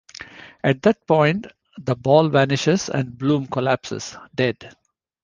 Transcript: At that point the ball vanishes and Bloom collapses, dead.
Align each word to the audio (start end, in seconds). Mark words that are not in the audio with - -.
At 0.63 0.81
that 0.81 1.05
point 1.05 1.45
the 1.77 1.95
ball 1.95 2.27
vanishes 2.29 2.89
and 2.89 3.15
Bloom 3.15 3.45
collapses, 3.45 4.17
dead. 4.33 4.75